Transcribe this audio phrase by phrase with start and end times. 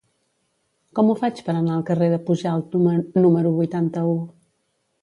[0.99, 4.19] Com ho faig per anar al carrer de Pujalt número vuitanta-u?